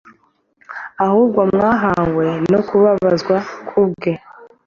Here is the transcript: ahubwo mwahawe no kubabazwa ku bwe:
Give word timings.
ahubwo 1.05 1.39
mwahawe 1.51 2.27
no 2.51 2.59
kubabazwa 2.67 3.35
ku 3.67 3.79
bwe: 3.91 4.11